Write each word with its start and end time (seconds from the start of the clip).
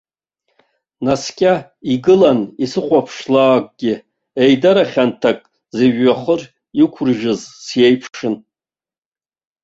Наскьа 1.05 1.53
игылан 1.93 2.39
исыхәаԥшлакгьы, 2.63 3.93
еидара 4.43 4.83
хьанҭак 4.91 5.39
зыжәҩахыр 5.75 6.41
иқәрыжьыз 6.83 7.41
сиеиԥшын. 7.65 8.35